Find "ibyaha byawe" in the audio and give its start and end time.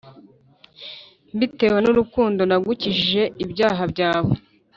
3.43-4.33